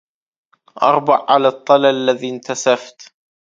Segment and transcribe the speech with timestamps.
[0.83, 3.13] اربع على الطلل الذي انتسفت